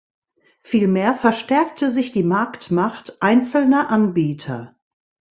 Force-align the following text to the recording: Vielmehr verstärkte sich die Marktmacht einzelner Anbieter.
Vielmehr 0.61 1.13
verstärkte 1.13 1.91
sich 1.91 2.11
die 2.11 2.23
Marktmacht 2.23 3.21
einzelner 3.21 3.91
Anbieter. 3.91 4.75